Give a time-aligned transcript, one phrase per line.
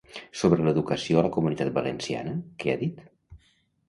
[0.41, 2.33] Sobre l'educació a la Comunitat Valenciana,
[2.65, 3.05] què ha dit?